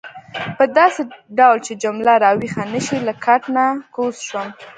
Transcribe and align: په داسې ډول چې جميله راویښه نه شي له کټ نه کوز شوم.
په 0.57 0.63
داسې 0.77 1.01
ډول 1.37 1.57
چې 1.65 1.73
جميله 1.83 2.13
راویښه 2.23 2.63
نه 2.73 2.79
شي 2.85 2.97
له 3.07 3.13
کټ 3.25 3.41
نه 3.55 3.65
کوز 3.95 4.15
شوم. 4.27 4.47